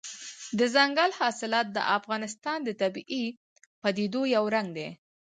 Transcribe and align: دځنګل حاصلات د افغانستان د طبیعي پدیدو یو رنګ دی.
دځنګل 0.59 1.11
حاصلات 1.19 1.67
د 1.71 1.77
افغانستان 1.97 2.57
د 2.63 2.69
طبیعي 2.81 3.25
پدیدو 3.81 4.21
یو 4.35 4.43
رنګ 4.55 4.67
دی. 4.77 4.89